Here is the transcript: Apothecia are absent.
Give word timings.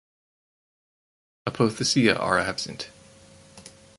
Apothecia 1.47 2.19
are 2.19 2.39
absent. 2.39 2.89